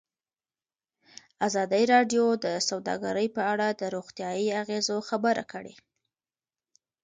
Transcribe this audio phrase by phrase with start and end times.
[1.47, 5.75] ازادي راډیو د سوداګري په اړه د روغتیایي اغېزو خبره کړې.